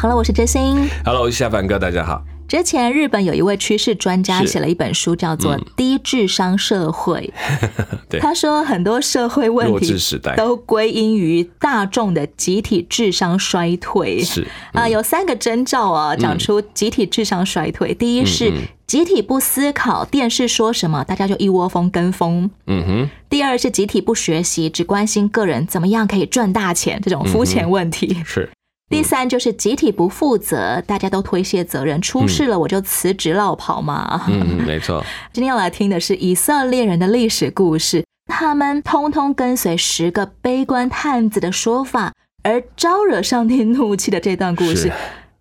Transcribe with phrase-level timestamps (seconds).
[0.00, 0.88] 好了，我是真心。
[1.04, 2.24] Hello，我是夏凡哥，大家好。
[2.48, 7.30] 之前日本有一位趋势专家写了一本书，叫做《嗯低智商社会》。
[8.08, 9.94] 对，他说很多社会问弱题
[10.38, 14.22] 都归因于大众的集体智商衰退。
[14.22, 17.92] 是啊、有三个征兆啊，讲出集体智商衰退。
[17.92, 18.50] 第一是
[18.86, 22.50] 集体不思考，电视说什么，大家就一窝蜂跟风。
[22.66, 28.16] 嗯哼，第二是集体不学习，只关心个人怎么样可以赚大钱，这种肤浅问题。
[28.24, 28.48] 是
[28.90, 34.20] 第三就是集体不负责，大家都推卸责任，出事了我就辞职落跑嘛。
[34.26, 44.90] 嗯嗯，没错， 今天要来听的是以色列人的历史故事，他们通通跟随十个悲观探子的说法，而招惹上帝怒气的这段故事，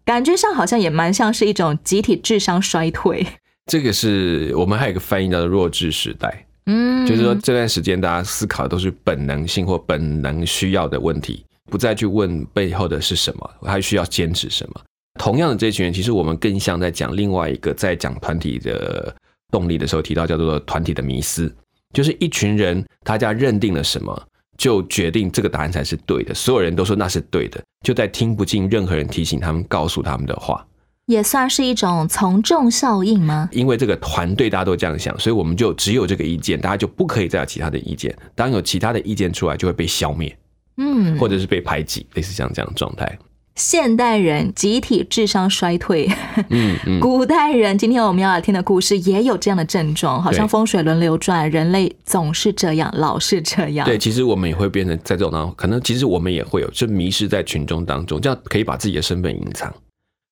[0.06, 3.26] 感觉上好像也蛮像是一种集体智商衰退。
[3.66, 14.82] 这个是我们还有一个翻译叫做弱智时代，嗯，就是说这段时间大家思考的都是本能性或本能需要的问题，不再去问背后的是什么，还需要坚持什么。
[15.20, 19.14] 同样的，这群人其实我们更像在讲另外一个，在讲团体的
[19.52, 21.54] 动力的时候提到叫做团体的迷思，
[21.94, 30.66] 就是一群人大家认定了什么，就决定这个答案才是对的，所有人都说那是对的，就在听不进任何人提醒他们、告诉他们的话。
[31.08, 33.50] 也算是一种从众效应吗？
[33.52, 38.16] 因为这个团队大家都这样想，所以我们就只有这个意见，大家就不可以再有其他的意见。
[38.36, 40.38] 当有其他的意见出来，就会被消灭，
[40.80, 43.20] 嗯，或者是被排挤，类似像这样的状态。
[43.56, 46.10] 现代人集体智商衰退，
[46.50, 53.86] 嗯嗯，古代人，今天我们要来听的故事也有这样的症状，好像风水轮流转，人类总是这样，老是这样。
[53.86, 59.74] 对，其实我们也会变成在这种当中，可能其实我们也会有，就迷失在群众当中，这样可以把自己的身份隐藏。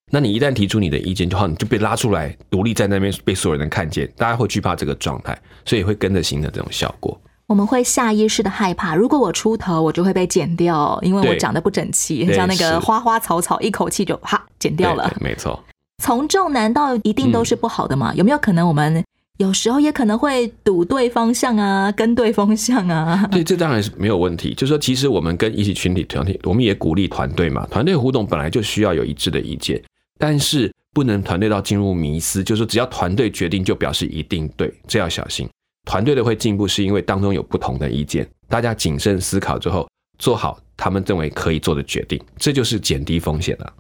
[0.09, 7.19] 那你一旦提出你的意见，就好，你就被拉出来，独立在那边被所有人看见，大家会惧怕这个状态，所以会跟着形成这种效果。
[7.47, 15.11] 我们会下意识的害怕，如果我出头，我就会被剪掉，因为我对长得不整齐，像那个花花草草，一口气就哈剪掉了。
[15.21, 15.57] 没错。
[16.03, 18.13] 从众难道一定都是不好的吗？
[18.15, 19.03] 有没有可能我们
[19.37, 23.25] 有时候也可能会赌对方向啊，跟对方向啊？
[23.31, 24.53] 对，这当然是没有问题。
[24.53, 27.65] 就是说，其实我们跟一起群体团体，我们也鼓励团队嘛。
[27.67, 29.81] 团队互动本来就需要有一致的意见，
[30.19, 35.47] 但是不能团队到进入迷思，就是说只要团队决定就表示一定对，这要小心。
[35.87, 39.87] 团队的会进步，是因为当中有不同的意见，大家谨慎思考之后，
[40.19, 43.73] 做好他们认为可以做的决定，这就是减低风险了。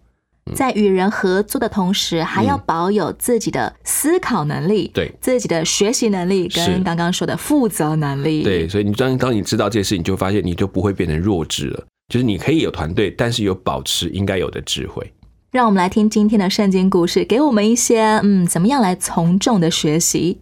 [0.55, 8.41] 在与人合作的同时，还要保有自己的思考能力，对自己的学习能力，跟刚刚说的负责能力。
[8.41, 11.85] 对，所以你当当你知道这些事情，你就发现你就不会变成弱智了。
[12.07, 15.11] 就是你可以有团队，但是有保持应该有的智慧。
[15.51, 20.39] 让我们来听今天的圣经故事，给我们一些嗯，怎么样来从众的学习。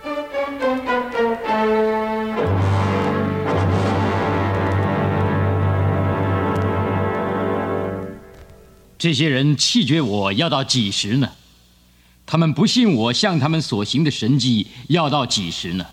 [8.97, 11.31] 这些人气绝我要到几时呢？
[12.25, 15.85] 他们不信我向他们所行的神迹要到几时呢？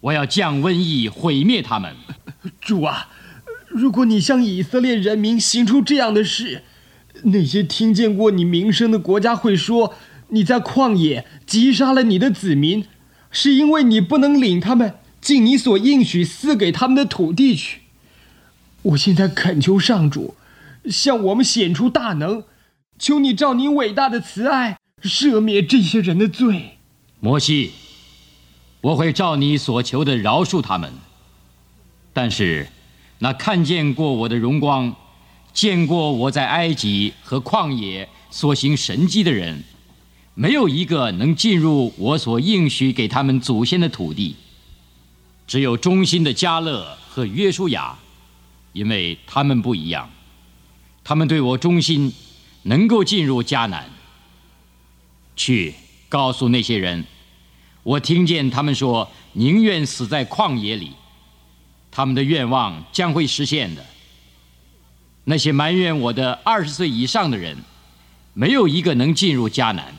[0.00, 1.96] 我要降瘟疫毁灭他们。
[2.60, 3.08] 主啊，
[3.68, 6.62] 如果你向以色列人民行出这样的事，
[7.24, 9.94] 那些听见过你名声的国家会说
[10.28, 12.84] 你在旷野击杀了你的子民，
[13.30, 17.80] 是因为你不能领他们进你所应许赐给他们的土地去。
[18.82, 20.34] 我现在恳求上主，
[20.90, 22.44] 向我们显出大能，
[22.98, 26.78] 求你照你伟大的慈爱赦免这些人的罪。
[27.20, 27.72] 摩西，
[28.80, 30.92] 我会照你所求的饶恕他们。
[32.12, 32.68] 但是，
[33.20, 34.94] 那看见过我的荣光，
[35.52, 39.62] 见过我在埃及和旷野所行神迹的人，
[40.34, 44.36] 没有一个能进入我所应许给他们祖先的土地。
[45.46, 47.98] 只有忠心的加勒和约书亚，
[48.72, 50.10] 因为他们不一样，
[51.04, 52.12] 他们对我忠心，
[52.62, 53.90] 能够进入迦南。
[55.34, 55.74] 去
[56.08, 57.04] 告诉那些人，
[57.82, 60.92] 我听见他们说宁愿死在旷野里，
[61.90, 63.84] 他们的愿望将会实现的。
[65.24, 67.56] 那些埋怨我的二十岁以上的人，
[68.34, 69.94] 没有一个能进入迦南，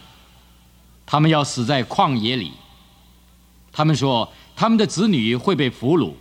[1.05, 2.51] 他们要死在旷野里。
[3.71, 6.13] 他们说他们的子女会被俘虏，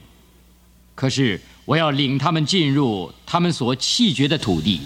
[0.94, 4.80] 可是我要领他们进入他们所弃绝的土地。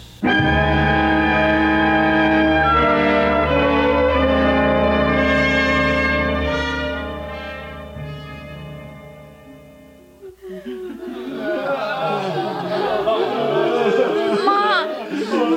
[14.44, 14.84] 妈，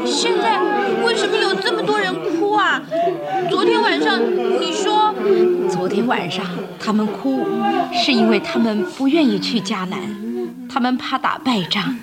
[0.05, 0.57] 现在
[1.03, 2.81] 为什么有这么多人哭啊？
[3.49, 4.21] 昨天晚上
[4.61, 5.13] 你说，
[5.69, 6.45] 昨天晚上
[6.79, 7.45] 他们哭，
[7.93, 9.98] 是因为他们不愿意去迦南。
[10.89, 11.97] 们怕打败仗。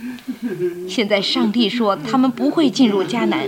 [0.89, 3.41] 现在上帝说他们不会进入迦南，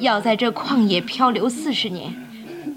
[0.00, 2.12] 要在这旷野漂流四十年，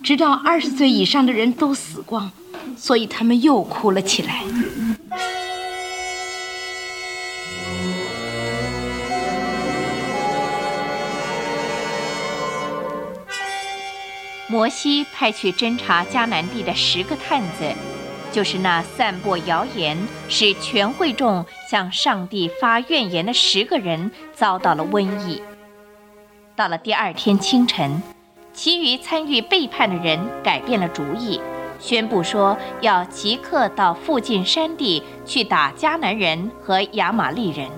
[0.04, 2.32] 直到二十岁以上的人都死光，
[2.76, 4.44] 所以他们又哭了起来。
[14.50, 17.76] 摩西派去侦察迦南地的十个探子，
[18.32, 19.98] 就是那散播谣言
[20.30, 25.42] 使全会众向上帝发怨言的十个人，遭到了瘟疫。
[26.56, 28.02] 到了第二天清晨，
[28.54, 31.40] 其余参与背叛的人改变了主意，
[31.80, 37.70] 宣布说要即刻到附近山地去打迦南人和亚玛利人。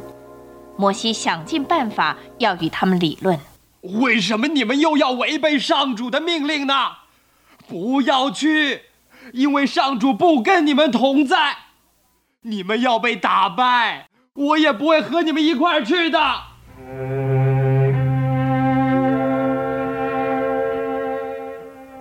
[0.77, 3.37] 摩西想尽办法要与他们理论。
[3.81, 6.73] 为什么你们又要违背上主的命令呢？
[7.67, 8.81] 不要去，
[9.33, 11.55] 因为上主不跟你们同在。
[12.41, 16.19] 你们要被打败，我也不会和你们一块儿去的。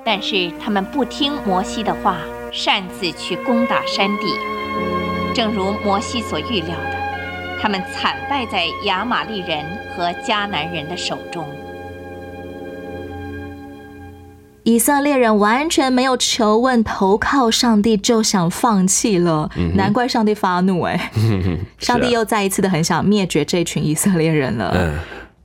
[0.04, 2.16] 但是他们不听摩西的话，
[2.52, 4.32] 擅自去攻打山地。
[5.34, 9.64] 正如摩西所预料的，他们惨败在亚玛利人
[9.94, 11.46] 和迦南人的手中。
[14.69, 21.11] 以色列人完全没有求问投靠上帝，就想放弃了，难怪上帝发怒哎！
[21.81, 24.93] 上帝又再一次的很想灭绝这群以色列人了。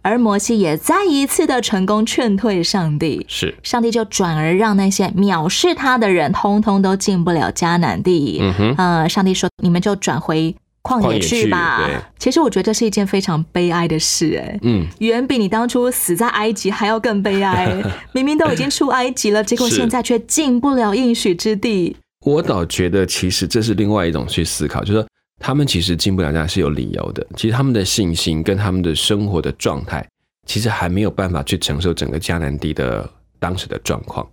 [0.02, 8.40] 而摩西也再一次的成功劝退上帝，是上帝就转而让那些藐视他的人，通通都进不了迦南地。
[8.42, 12.12] 嗯哼，呃，上帝说：“你们就转回。”旷野去吧。
[12.19, 17.81] 其实我觉得这是一件非常悲哀的事，哎，嗯，远比你当初死在埃及还要更悲哀。
[18.13, 21.95] 明明都已经出埃及了，结果现在却进不了应许之地。
[22.25, 25.07] 我倒觉得，其实这是另外一种去思考，就是说
[25.39, 27.25] 他们其实进不了家是有理由的。
[27.35, 30.07] 其实他们的信心跟他们的生活的状态，
[30.45, 33.09] 其实还没有办法去承受整个迦南地的
[33.39, 34.25] 当时的状况。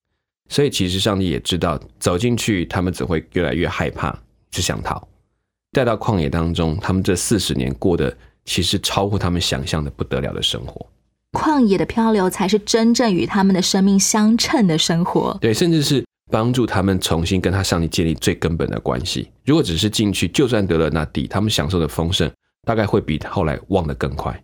[0.49, 4.17] 所以其实上帝也知道，走进去他们只会越来越害怕，
[4.51, 5.05] 只想逃。
[5.73, 10.85] 带到旷野当中，他们这四十年过的其实超乎他们想象的不得了的生活。
[11.33, 15.39] 旷野的漂流才是真正与他们的生命相称的生活。
[15.41, 19.31] 对，甚至是帮助他们重新跟他上帝建立最根本的关系。
[19.45, 22.29] 如果只是进去，就算得了那地，他们享受的丰盛
[22.67, 24.43] 大概会比后来忘得更快。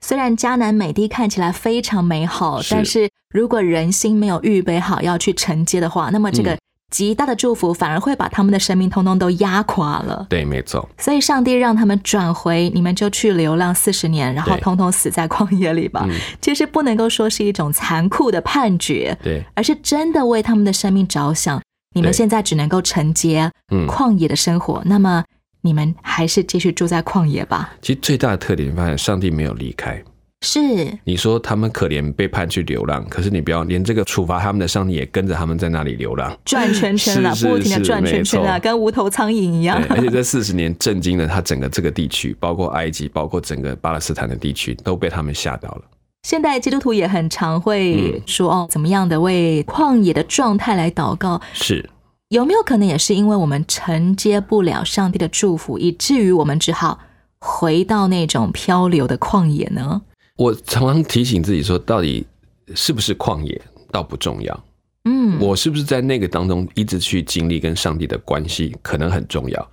[0.00, 6.56] 虽然迦南美地看起来非常美好，但是如果人心没有预备好要去承接的话，那么这个。
[6.92, 10.24] 极大的祝福反而会把他们的生命通通都压垮了。
[10.28, 10.88] 对，没错。
[10.98, 16.06] 所以上帝让他们转回，你们就去流浪四十年，然后通通死在旷野里吧。
[16.40, 21.60] 其实不能够说是一种残酷的判决，对，而是真的为他们的生命着想。
[21.94, 23.50] 你们现在只能够承接
[23.88, 25.24] 旷野的生活，那么
[25.62, 27.74] 你们还是继续住在旷野吧。
[27.82, 30.02] 其实最大的特点，发现上帝没有离开。
[30.42, 30.60] 是
[31.04, 39.80] 你说他们可怜被判去流浪，可是你不要连这个处罚他们的上帝也跟着他们在那里流浪，转圈圈了，不停的转圈圈了，跟无头苍蝇一样。
[39.88, 45.82] 而且这四十年震惊了他整个这个地区，包括埃及，包括整个巴勒斯坦的地区，都被他们吓到了。
[46.24, 51.40] 现代基督徒也很常会说哦，怎么样的为旷野的状态来祷告？
[51.52, 51.88] 是
[52.28, 56.98] 有没有可能也是因为我们承接不了上帝的祝福，以至于我们只好
[57.40, 60.02] 回到那种漂流的旷野呢？
[60.36, 62.26] 我常常提醒自己说，到底
[62.74, 63.60] 是不是旷野
[63.90, 64.64] 倒不重要。
[65.04, 69.70] 嗯，我是不是在那个当中一直去经历跟上帝的关系，可能很重要。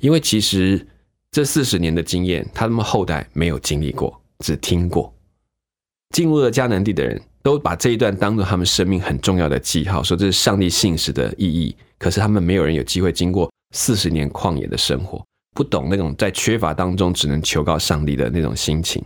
[0.00, 0.86] 因为其实
[1.30, 5.12] 这四十年的经验，他们后代没有经历过，只听过。
[6.14, 11.76] 进入了迦南地的人都把这一段当做他们生命很重要的记号，说这是上帝信使的意义。
[11.98, 15.22] 可是他们没有人有机会经过四十年旷野的生活，
[15.54, 19.04] 不懂那种在缺乏当中只能求告上帝的那种心情。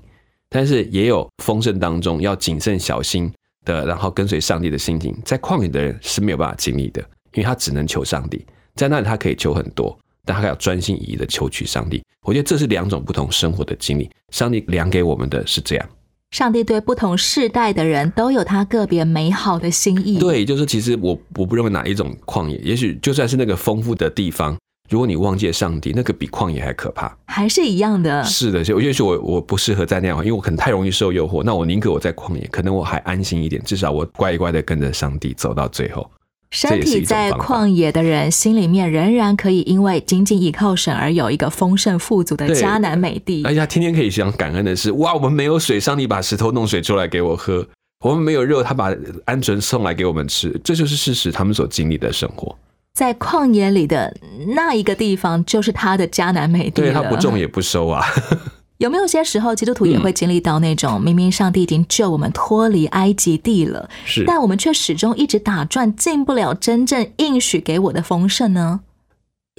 [0.54, 3.28] 但是也有丰盛当中要谨慎小心
[3.64, 7.00] 的，然后跟随上帝的心情，在旷野的人是没有办法经历的，
[7.32, 8.46] 因为他只能求上帝，
[8.76, 12.00] 在那里他可以求很多，但他要专心一意的求取上帝。
[12.24, 15.88] 我觉得这是两种不同生活的经历，上帝量给我们的是这样。
[16.30, 20.20] 上帝对不同世代的人都有他个别美好的心意。
[20.20, 24.56] 对，就是其实我我不认为哪一种旷野，也许就算是那个丰富的地方。
[24.90, 28.22] 如果你忘记了上帝，那个比旷野还可怕，还是一样的。
[28.24, 31.42] 是的，就也许我我不适合在那样，因为我可能太容易受诱惑。
[31.42, 36.08] 那我宁可我在旷野，可能我还安心一点，至少我乖乖的跟着上帝走到最后。
[36.50, 43.42] 身体在旷野的人，心里面仍然可以因为仅仅依靠神而有一个丰盛富足的迦南美地。
[43.44, 47.64] 而且他天天可以想感恩的是：哇，我们没有水，上帝把石头弄水出来给我喝；
[48.04, 50.60] 我们没有肉，他把鹌鹑送来给我们吃。
[50.62, 52.56] 这就是事实，他们所经历的生活。
[52.94, 54.16] 在旷野里的
[54.54, 58.04] 那一个地方，就是他的迦南美地对他不种也不收啊。
[58.78, 68.80] 有没有些时候，基督徒也会经历到那种明明上帝已经救我们脱离埃及地了，是，但我们却始终一直打转，进不了真正应许给我的丰盛呢？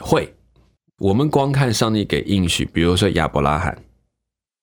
[0.03, 0.33] 会，
[0.99, 3.77] 我们光看上帝给应许，比如说亚伯拉罕，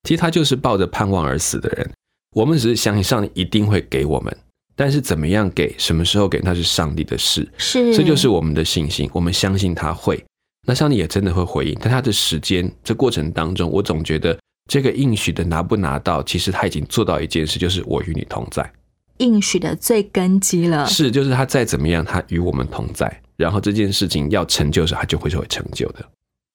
[0.05, 1.91] 其实他就是抱着盼望而死的人。
[2.35, 4.37] 我们只是相信上帝一定会给我们，
[4.75, 7.47] 但是怎么样给，什么时候给，那是上帝的事。
[7.59, 10.23] 是，这就是我们的信心，我们相信他会。
[10.67, 14.39] 那上帝也真的会回应，但他的时间这过程当中，我总觉得
[14.71, 18.73] 这个应许的拿不拿到，其实他已经做到一件事，就是我与你同在。
[19.19, 26.05] 应许的最根基了，是，就是他再怎么样，他与我们同在，然后这件事情要成就时，他就会会成就的。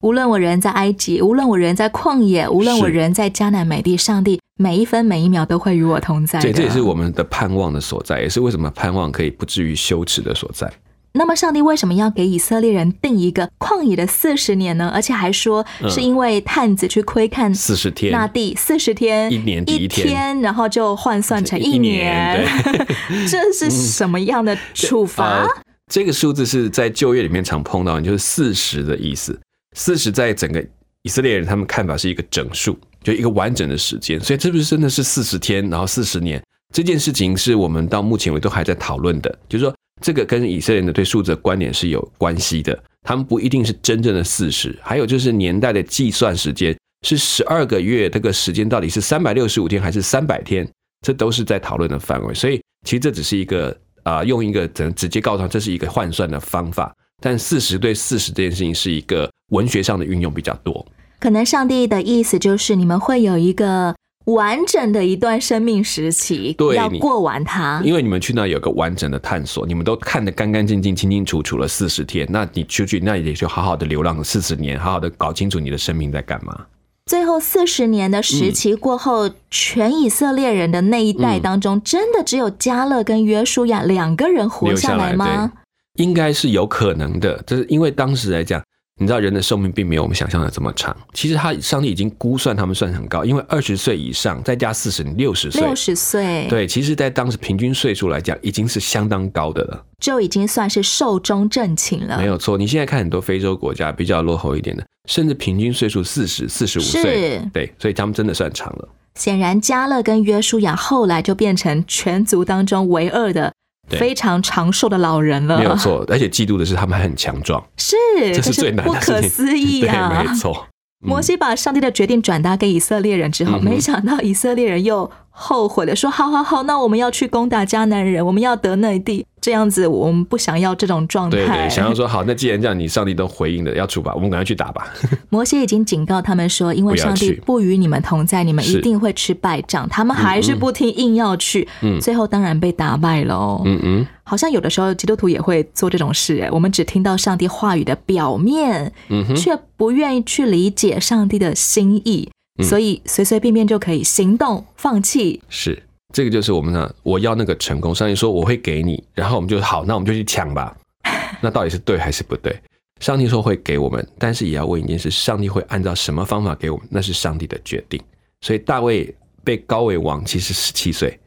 [0.01, 6.39] 无论我人在埃及，无论我人在旷野，无论我人在迦南美地，上帝每一分每一秒都会与我同在。
[6.39, 10.71] 对，这也是我们的盼望的所在，也是为什么盼望可以不至于羞耻的所在。
[11.13, 14.91] 那么，上帝为什么要给以色列人定一个旷野的四十年呢？
[14.93, 22.47] 而且还说是因为探子去窥看四十天那地四十天一年一天，然后就换算成一年，
[23.27, 25.47] 这是什么样的处罚？
[25.91, 29.39] 这个数字是在旧约里面常碰到，就是四十的意思。
[29.77, 30.61] 四十在整个
[31.03, 34.19] 以色列人他们看法是一个整数，就一个完整的时间。
[34.19, 36.43] 所以，这不是真的是四十天，然后四十年
[36.73, 39.73] 这件事情，是我们到目前为止都还在讨论的，就是说。
[39.99, 50.69] 这个跟以色列人的对数字的观点是有关系的，他们不一定是真正的四十，还有就是年代的计算时间是十二个月，这个时间到底是三百六十五天还是三百天，
[51.01, 52.31] 这都是在讨论的范围。
[52.31, 60.85] 所以其实这只是一个啊，用一个怎直接告诉他这是一个换算的方法，但四十对四十这件事情是一个文学上的运用比较多。
[61.19, 63.95] 可能上帝的意思就是你们会有一个。
[64.27, 67.81] 完整的一段生命时期，要过完它。
[67.85, 72.27] 因为你们去那有个完整的探索，你们都看得干干净净、清清楚楚了四十天。
[72.29, 76.65] 那你出去，那也就好好的流浪四十年，好好的搞清楚你的生命在干嘛。
[77.05, 85.53] 最后四十年的时期过后，全以色列人的那一代当中，真的只有加勒跟约书亚两个人活下来吗？
[85.97, 88.59] 应该是有可能的，就是因为当时来讲。
[88.99, 90.97] 你知道人的寿命并没有我们想象的这么长。
[91.13, 95.61] 其实他上帝已经估算他们算很高，因为二十岁以上再加四十，六十岁。
[95.61, 96.47] 六十岁。
[96.49, 99.85] 对，其实，在当时平均岁数来讲，已经是相当高的了。
[100.01, 102.17] 就已经算是寿终正寝了。
[102.17, 107.39] 没有错，你现在看很多非洲国家比较落后一点的，甚至平均岁数四十四十五岁。
[107.53, 108.89] 对，所以他们真的算长了。
[109.13, 113.53] 显然，加勒跟约书亚后来就变成全族当中唯二的。
[113.89, 117.95] 非常长寿的老人了，没有错，而且嫉妒的是他们还很强壮，是，
[118.33, 120.23] 这是最难的，不可思议啊！
[120.23, 120.67] 没错，
[120.99, 131.37] 摩西把上帝的决定转达给以色列人之后，没想到以色列人又后悔的说：“好好好，那我们要去攻打迦南人，我们要得内地。”这样子，我们不想要这种状态。
[131.37, 134.91] 对对，想要说好，那既然这样，你上帝都回应了，要出吧，我们赶快去打吧。
[135.29, 139.87] 摩西已经警告他们说，因为上帝不与你们同在，你们一定会吃败仗。
[139.87, 141.65] 他们还是不听，硬要去，
[142.01, 143.61] 最后当然被打败了哦。
[143.63, 152.29] 嗯嗯，好像有的时候基督徒也会做这种事，哎，我们只听到上帝话语的表面，嗯却不愿意去理解上帝的心意，
[152.63, 155.41] 所以随随便便就可以行动放弃。
[155.49, 155.83] 是。
[156.13, 157.93] 这个就是我们呢，我要那个成功。
[157.93, 160.75] 上帝说我会给你，然后我们就好，那我们就去抢吧。
[161.41, 162.57] 那到底是对还是不对？
[163.01, 166.87] 上帝说会给我们，但是也要问一件事：上帝会按照什么方法给我们？
[166.89, 168.01] 那是上帝的决定。
[168.39, 171.19] 所以大卫被高为王，其实十七岁，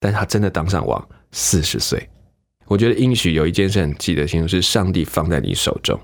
[0.00, 2.08] 但他真的当上王四十岁。
[2.66, 6.00] 我觉得应许有一件事很记得清楚，是上帝放在你手中，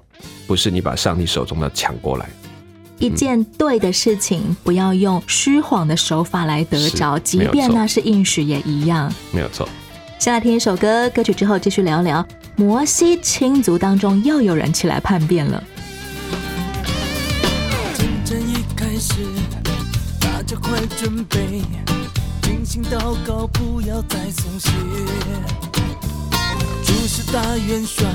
[0.46, 2.28] 不是你把上帝手中的抢过来。
[2.98, 9.12] 一件对的事情，不要用虚谎的手法来得着，即便那是应许也一样。
[9.32, 9.68] 没有错。
[10.18, 12.26] 先来听一首歌，歌曲之后继续聊聊
[12.56, 15.62] 摩西亲族当中又有人起来叛变了。
[17.96, 19.14] 真正一开始，
[20.20, 21.62] 大家快准备，
[22.42, 24.70] 精心祷告，不要再松懈。
[26.84, 28.08] 主是大元帅，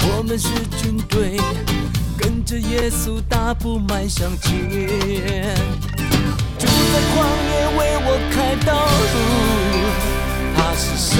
[0.00, 0.48] 我们是
[0.82, 1.40] 军队。
[2.18, 4.50] 跟着耶稣大步迈向前，
[6.58, 8.72] 就在旷野为我开道
[9.14, 9.16] 路，
[10.56, 11.14] 他是神，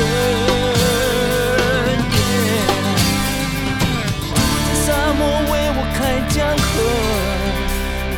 [4.65, 5.21] 在沙漠
[5.53, 6.67] 为我开江河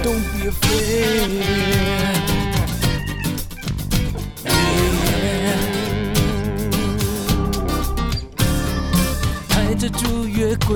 [0.03, 1.31] ，Don't be afraid，
[9.51, 10.71] 抬着主月桂。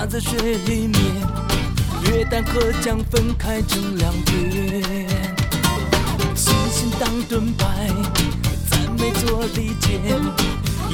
[0.00, 0.98] 踏在水里面，
[2.04, 5.06] 约旦河将分开成两边。
[6.34, 7.86] 星星当盾牌，
[8.70, 10.00] 赞美做利剑，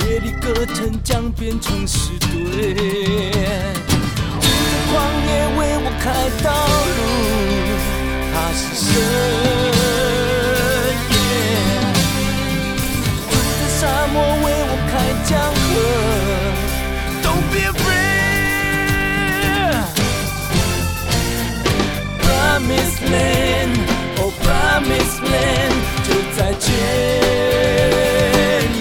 [0.01, 2.75] 夜里歌城将变成石堆。
[4.41, 4.93] 住在旷
[5.25, 6.05] 野为我开
[6.43, 6.51] 道
[6.97, 6.99] 路，
[8.35, 8.91] 他是神。
[13.31, 13.81] 住在沙
[14.13, 14.47] 漠为
[22.67, 23.79] Promised land,
[24.19, 26.75] oh promised land，就再见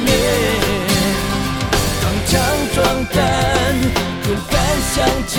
[0.04, 0.10] 面。
[2.01, 2.34] 扛枪
[2.74, 3.15] 壮胆，
[4.27, 4.56] 勇敢
[4.96, 4.96] 向
[5.27, 5.38] 前，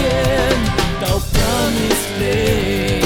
[1.00, 3.05] 到 Promised land。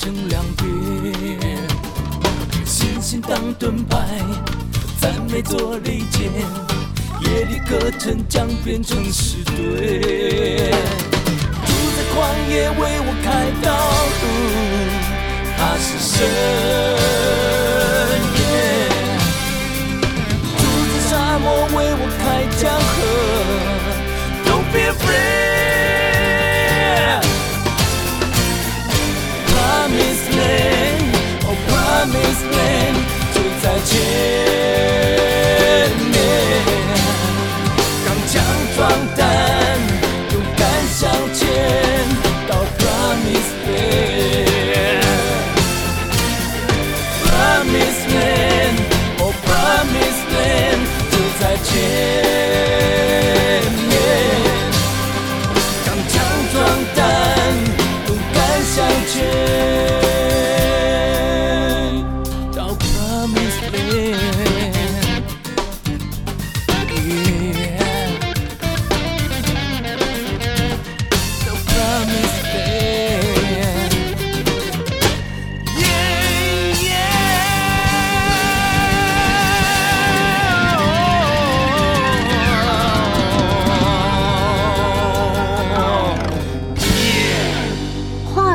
[0.00, 0.64] 成两边。
[2.64, 3.98] 星星当盾牌，
[4.98, 6.32] 赞美做利剑，
[7.20, 10.70] 夜里歌城将变成石堆。
[11.66, 12.16] 住在旷
[12.48, 13.28] 野为我开
[13.60, 13.68] 道
[14.22, 14.24] 路，
[15.58, 16.16] 他是神。
[20.56, 22.24] 住在沙漠为我开
[22.56, 22.96] 江河
[24.46, 25.59] ，Don't be afraid。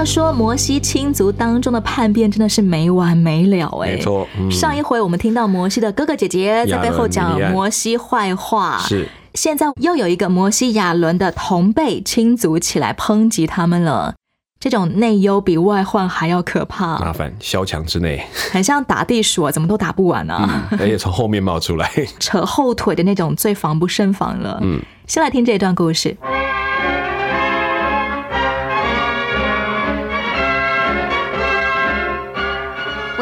[0.05, 14.13] 说摩西亲族当中的叛变真的是没完没了哎、没错嗯上一回我们听到摩西的哥哥姐姐在背后讲摩西坏话，是现在又有一个摩西亚伦的同辈亲族起来抨击他们了。
[14.57, 20.67] 这种内忧比外患还要可怕，麻烦萧墙之内，很像打地鼠啊，怎么都打不完啊！
[20.79, 21.91] 而且从后面冒出来。
[22.19, 24.59] 扯后腿的那种，最防不胜防了。
[24.63, 26.17] 嗯，先来听这段故事。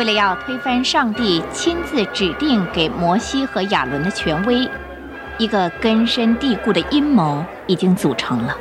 [0.03, 4.69] 为了要推翻上帝亲自指定给摩西和亚伦的权威，
[5.37, 8.53] 一个根深蒂固的阴谋已经组成了。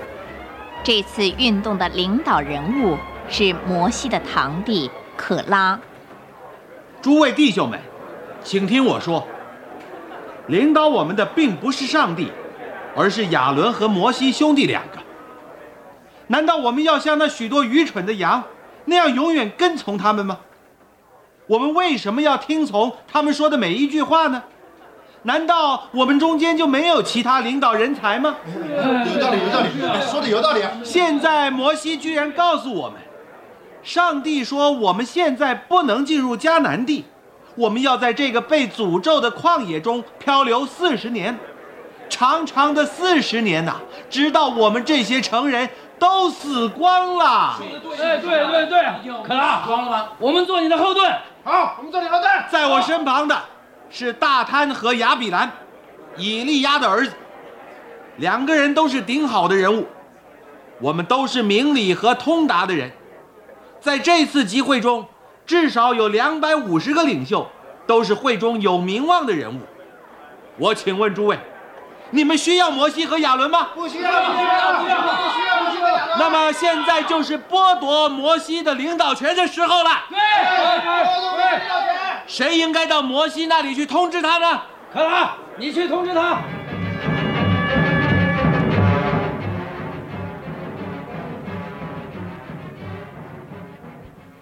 [0.85, 2.97] 这次运动的领导人物
[3.29, 5.77] 是摩西的堂弟可拉。
[7.01, 7.81] 诸位弟兄们，
[8.45, 9.27] 请听我说，
[10.47, 12.31] 领导我们的并不是上帝，
[12.95, 14.99] 而是亚伦和摩西兄弟两个。
[16.29, 18.45] 难道我们要像那许多愚蠢的羊
[18.85, 20.39] 那样永远跟从他们吗？
[21.53, 24.43] 我们为什么要听从他们说的每一句话呢？
[25.25, 28.37] 难道我们中间就没有其他领导人才吗？
[28.57, 29.69] 有道理，有道理，
[30.11, 30.71] 说的有道理啊。
[30.83, 32.99] 现在摩西居然告诉我们，
[33.83, 37.05] 上帝说我们现在不能进入迦南地，
[37.57, 41.39] 我们要在这个被诅咒的旷野中漂流四十年，
[42.09, 43.77] 长长的四十年呐、
[44.09, 47.59] 直到我们这些成人都死光了。
[47.59, 50.09] 对对对对，可拉，光了吗？
[50.19, 51.15] 我们做你的后盾。
[51.45, 52.29] 好，我们这里好的。
[52.51, 53.37] 在我身旁的
[53.91, 55.51] 是大贪和亚比兰，
[56.17, 57.13] 以利亚的儿子，
[58.19, 59.89] 两个人都是顶好的人物，
[60.81, 62.93] 我们都是明理和通达的人。
[63.81, 65.05] 在这次集会中，
[65.45, 67.49] 至少有两百五十个领袖，
[67.89, 69.59] 都是会中有名望的人物。
[70.59, 71.37] 我请问诸位，
[72.15, 73.71] 你们需要摩西和亚伦吗？
[73.75, 76.19] 不需要，不需要，不需要，不需要，不需要。
[76.19, 79.91] 那么现在就是剥夺摩西的领导权的时候了。
[80.11, 80.81] 对对
[81.37, 81.61] 对，
[82.27, 84.61] 谁应该到摩西那里去通知他呢？
[84.93, 86.39] 可拉，你去通知他。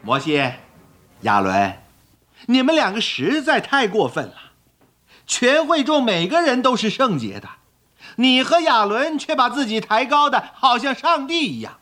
[0.03, 0.43] 摩西、
[1.21, 1.79] 亚伦，
[2.47, 4.35] 你们两个实在太过分了。
[5.25, 7.49] 全会众每个人都是圣洁的，
[8.17, 11.79] 你和亚伦却把自己抬高的好像上帝一样。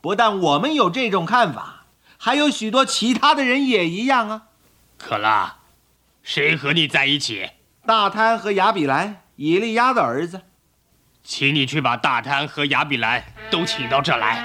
[0.00, 1.84] 不但我们有这种看法，
[2.18, 4.42] 还有许多其他的人也一样啊。
[4.98, 5.56] 可拉，
[6.22, 7.50] 谁和你在一起？
[7.86, 10.42] 大贪和亚比兰，以利亚的儿子。
[11.24, 14.44] 请你去把大贪和亚比兰都请到这来。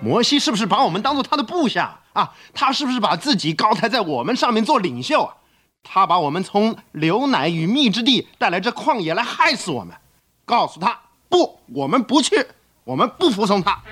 [0.00, 2.32] 摩西是不是把我们当做他的部下啊？
[2.54, 5.36] 他是不是把自己高抬在我们上面做领袖啊？
[5.82, 9.96] 他把我们从牛奶与蜜之地带来这旷野来害死我们。
[10.44, 12.46] 告诉他不，我们不去，
[12.84, 13.82] 我们不服从他。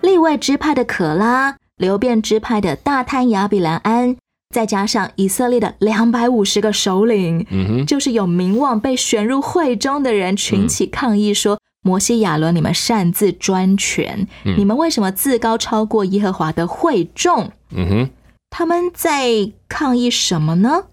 [0.00, 4.16] 例外支派的可拉，流变支派的大贪亚比兰安，
[4.54, 14.54] 再加上以色列的两百五十个首领，嗯哼，就是有名望被选入会中的人群起抗议说：“摩西亚伦，你们擅自专权，嗯。
[14.56, 18.10] 你们为什么自高超过耶和华的会众？”嗯哼，
[18.48, 20.84] 他们在抗议什么呢？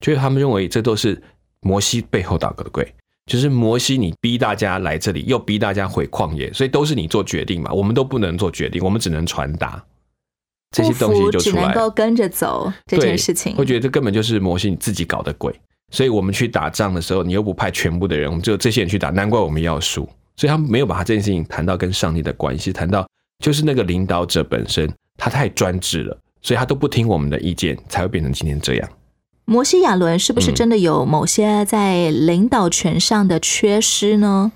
[0.00, 1.22] 就是他们认为这都是
[1.60, 2.94] 摩西背后捣的鬼，
[3.26, 9.84] 就是摩西你逼大家来这里，又逼大家回旷野，所以都是你做决定嘛，我们都不能做决定，我们只能传达
[10.74, 11.74] 这些东西不服只能就出来了。
[11.74, 13.64] 够跟着走这件事情会。
[13.64, 15.54] 觉得这根本就是摩西你自己搞的鬼。
[15.92, 20.08] 所以我们去打仗的时候，你又不派全部的人，我们只有这些人去打，难怪我们要输。
[20.36, 23.06] 所以他们没有把这件事情谈到跟上帝的关系，谈到
[23.38, 28.88] 就是那个领导者本身他太专制了，所以他都不听我们的意见，才会变成今天这样。
[29.44, 34.50] 摩西亚伦是不是嗯真的有某些在领导权上的缺失呢？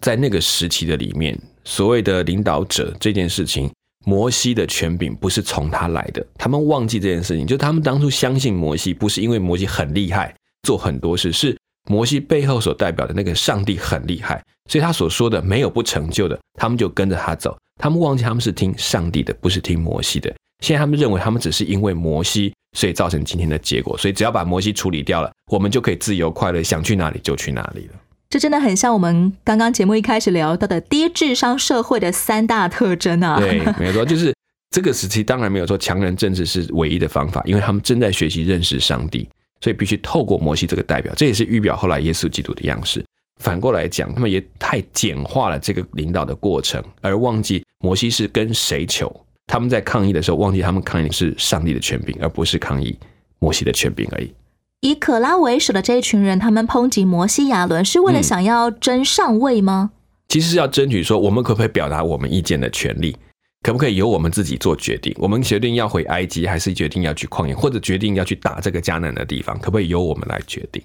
[0.00, 3.70] 在那个时期的里面，所谓的领导者这件事情，
[4.04, 6.26] 摩西的权柄不是从他来的。
[6.36, 11.56] 他们忘记这件事情，就他们当初相信摩西，不是因为摩西很厉害，做很多事，是
[11.88, 17.56] 摩西背后所代表的那个上帝很厉害，所以他所说的没有不成就的，他们就跟着他走。
[17.80, 20.34] 他们忘记他们是听上帝的，不是听摩西的。
[20.62, 23.96] 现在他们认为他们只是因为摩西，所以造成今天的结果。
[23.96, 27.94] 所以只要把摩西处理掉了，我们就可以自由快乐，想去哪里就去哪里了。
[28.30, 33.40] 这真的很像我们刚刚节目一开始聊到的低智商社会的三大特征啊！
[33.40, 34.32] 对，没错，就是
[34.70, 39.28] 这个时期当然没有说强人政治是唯一的方法，因为他们正在学习认识上帝，
[39.60, 43.04] 所以必须透过摩西这个代表，这也是预表后来耶稣基督的样式。
[43.40, 49.12] 反过来讲，他们也太简化了这个领导的过程，而忘记摩西是跟谁求。
[49.48, 52.96] 他们在抗议的时候，忘记他们抗议的是上帝的权柄，而不是抗议
[53.40, 54.32] 摩西的权柄而已。
[54.80, 59.90] 以可拉为首的这一群人，他们抨击摩西亚伦，是为了嗯想要争上位吗？
[60.28, 63.16] 其实是要争取说，我们可不可以表达我们意见的权利？
[63.62, 65.14] 可不可以由我们自己做决定？
[65.18, 69.58] 我们决定要回埃及，还是决定要去旷野，或者决定要去打这个迦南的地方？
[69.58, 70.82] 可不可以由我们来决定？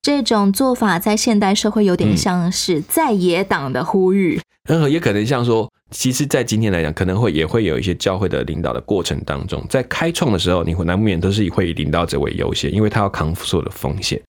[0.00, 4.40] 这种做法在现代社会有点嗯像是在野党的呼吁。
[4.68, 14.20] 嗯，也可能像说，其实，在今天来讲，可能会也会有一些教会的领导的过程当中，在开创的时候，你会难免都是会以领导者为优先，因为他要扛所有的风险。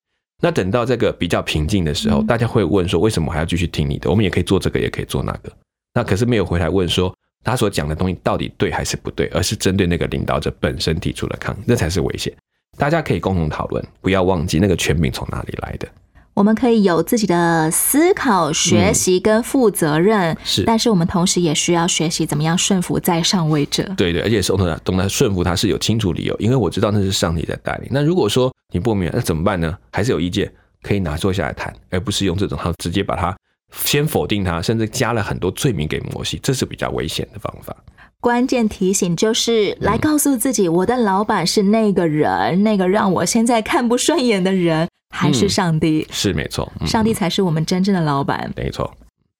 [0.43, 4.09] 那等到这个比较平静的时候，大家会问说，为什么还要继续听你的？
[4.09, 5.51] 我们也可以做这个，也可以做那个。
[5.93, 12.31] 那可是没有回来问说，他所讲的东西到底对还是不对，而是针对那个领导者本身提出了抗议，这才是危险。
[12.77, 15.87] 大家可以共同讨论，不要忘记那个权柄从哪里来的。
[16.35, 23.83] 我们可以有自己的思考、学习跟负责任，嗯是但是我们同时也需要学习怎么样顺服在上位者。
[23.95, 27.87] 对对，而且是懂得懂得顺服他是有清楚理由，因为我知道那是上帝在带领。
[27.89, 29.77] 那如果说你不明白，那怎么办呢？
[29.93, 30.51] 还是有意见
[30.83, 33.33] 可以拿坐下来谈，而不是用这种他直接把他
[33.71, 37.73] 先否定他，甚至加了很多罪名给摩西，这是比较危险的方法。
[38.19, 46.07] 关键提醒就是来告诉自己，我的老板是那个人，那个让我现在看不顺眼的人，还是上帝？
[46.11, 48.51] 是没错，嗯上帝才是我们真正的老板。
[48.55, 48.91] 没错。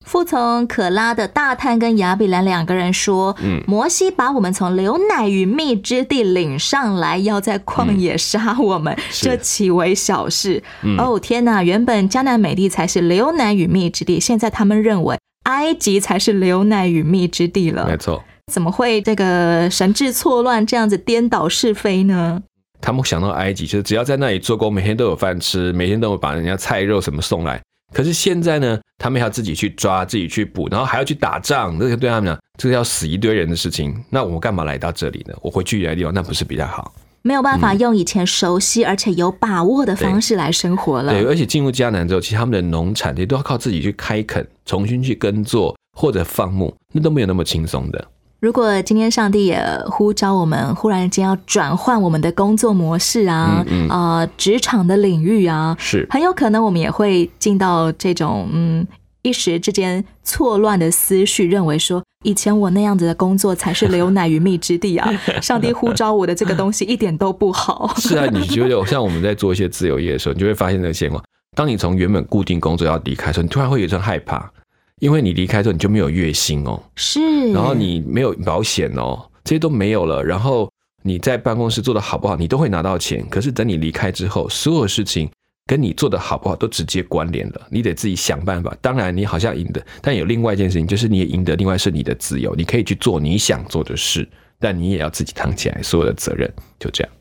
[0.06, 10.62] 服从可拉的大探跟亚比兰两个人说：“嗯摩西把我们从流奶与蜜之地领上来，要在旷野杀我们，是这岂为小事？
[10.84, 11.60] 嗯哦天哪！
[11.60, 17.88] 原本迦南美地才是流奶与蜜之地，现在他们认为埃及才是流奶与蜜之地了。
[17.88, 22.42] 没错，怎么会这个神志错乱，这样子颠倒是非呢？
[22.86, 27.60] 他们想到埃及，就是只要在那里做工，每天都有饭吃，每天都有把人家菜肉什么送来。
[27.92, 33.92] 可是现在呢，他们还要自己去抓，自己去捕，然后还要去打仗，这个对他们讲，这个要死一堆人的事情。
[34.08, 35.34] 那我干嘛来到这里呢？
[35.42, 36.94] 我回去原来地方，那不是比较好？
[37.22, 41.12] 没有办法用以前熟悉而且有把握的方式来生活了。
[41.12, 48.08] 对，而且进入迦南之后，其实他们的农产也都要靠自己去开垦，重新去耕作或者放牧，那都没有那么轻松的。
[48.46, 58.86] 如果今天上帝也呼召我们，忽然间要转换我们的工作模式啊，嗯嗯呃，职场的领域啊，是很有可能我们也会进到这种嗯
[59.22, 65.10] 一时之间错乱的思绪，认为说以前我那样子的工作才是流奶与蜜之地啊！
[65.42, 67.92] 上帝呼召我的这个东西一点都不好。
[67.98, 71.20] 是啊，你觉得像我们在做一些自由业的时候，你就会发现这个现况。
[71.56, 74.48] 当你从原本固定工作要离开的时候，你突然会有一种害怕，
[75.00, 80.70] 因为你离开之后你就没有月薪哦，是，然后你没有保险哦，这些都没有了，然后
[81.02, 85.28] 你在办公室做的好不好，你都会拿到钱，可是等你离开之后，所有事情。
[85.68, 88.72] 跟你做的好不好都直接关联了，你得自己想办法。
[88.80, 91.56] 当然，你好像赢得，但有另外一件事情，就是你也赢得。
[91.56, 94.28] 另外是你的自由，你可以去做你想做的事，
[94.60, 96.48] 但你也要自己扛起来所有的责任。
[96.78, 97.12] 就这样，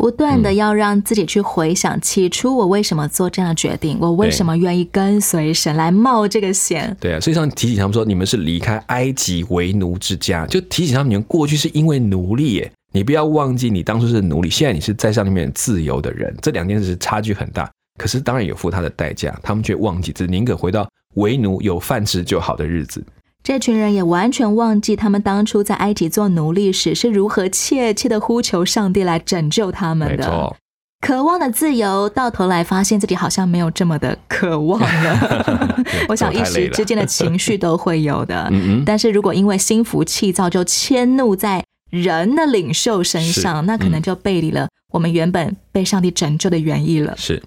[0.00, 6.96] 不断的要让自己去回想起初我为什么做这样的决定，我为什么愿意跟随神来冒这个险。
[6.98, 17.70] 对啊，所以上提醒他们说，你们是离开埃及为奴之家，就提醒他们，你们过去是因为奴隶耶，你不要忘记你当初是奴隶，现在你是在上面自由的人，这两件事差距很大。
[17.98, 23.04] 可是当然有付他的代价，他们却忘记，只宁可回到为奴有饭吃就好的日子。
[23.42, 30.56] 这群人也完全忘记，他们当初在埃及做奴隶时是如何切切的呼求上帝来拯救他们的。
[31.00, 35.84] 渴望的自由，到头来发现自己好像没有这么的渴望了。
[36.08, 38.52] 我想一时之间的情绪都会有的。
[38.84, 47.14] 但是如果因为心浮气躁就迁怒在人的领袖身上，那可能就背离了我们原本被上帝拯救的原意了。
[47.16, 47.42] 是。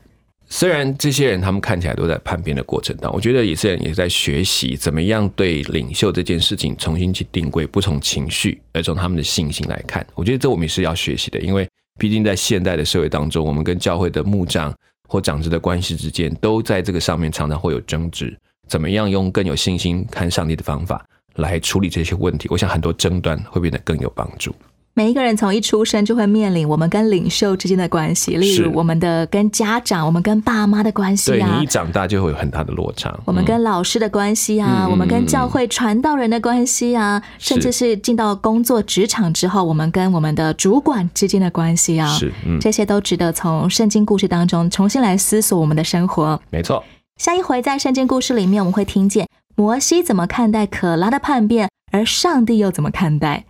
[0.55, 10.05] 虽然这些人他们看起来都在叛变的过程当中，我觉得以色列人也在学习怎么样对领袖这件事情重新去定规，不从情绪，而从他们的信心来看。
[10.13, 14.71] 我觉得这我们是要学习的，因为毕竟在现代的社会当中，我们跟教会的牧长
[15.09, 18.37] 或长子的关系之间，都在这个上面常常会有争执。
[18.67, 21.03] 怎么样用更有信心看上帝的方法
[21.37, 22.47] 来处理这些问题？
[22.51, 24.55] 我想很多争端会变得更有帮助。
[24.95, 31.49] 每一个人从一出生就会面临我们跟领袖之间的关系，例如我们的跟家长、我们跟爸妈的关系啊。
[31.49, 33.11] 对你一长大就会有很大的落差。
[33.25, 46.39] 我们跟老师的关系啊，我们跟教会传道人的关系啊，甚至是进到工作职场之后，我们跟我们的主管之间的关系啊，是，这些都值得从圣经故事当中重新来思索我们的生活。
[46.51, 46.83] 没错。
[47.17, 53.45] 下一回在圣经故事里面，我们会听见摩西怎么看待可拉的叛变，而上帝又怎么看待。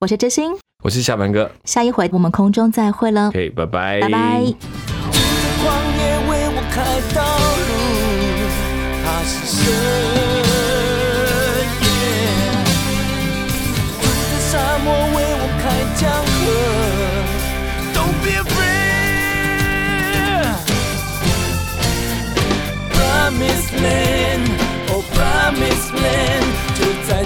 [0.00, 3.28] 我是知心，我是下班哥，下一回我们空中再会了。
[3.28, 4.54] OK，拜拜，拜拜。
[26.74, 27.24] 就在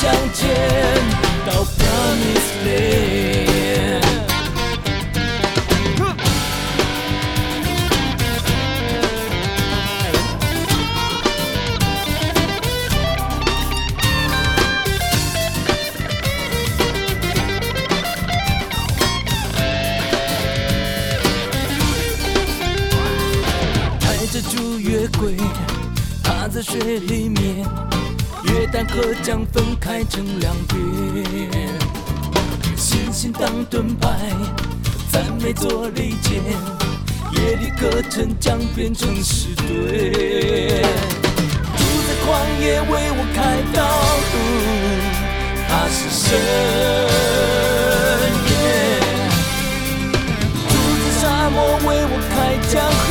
[0.00, 0.44] 相见
[1.46, 4.02] 到 promised land。
[24.00, 25.36] 带着祝月桂，
[26.22, 27.23] 趴在水里。
[28.74, 30.74] 面，约旦河将分开成两边。
[32.76, 34.08] 星星当盾牌，
[35.12, 36.42] 赞美做利剑，
[37.32, 40.82] 夜里歌声将变成诗堆。
[41.76, 42.26] 主在旷
[42.60, 43.80] 野为我开道
[44.32, 44.34] 路，
[45.68, 46.22] 他是神。
[50.68, 51.56] 住在沙漠
[51.86, 52.34] 为我开
[52.68, 53.06] 江河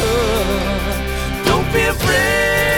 [1.45, 2.72] ，Don't be afraid。